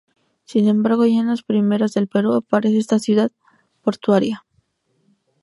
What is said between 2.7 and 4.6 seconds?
esta ciudad portuaria.